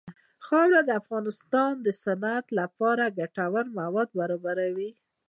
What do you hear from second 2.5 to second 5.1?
لپاره ګټور مواد برابروي.